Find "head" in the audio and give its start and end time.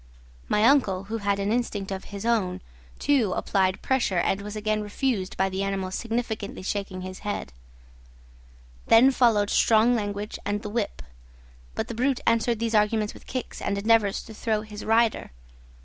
7.19-7.53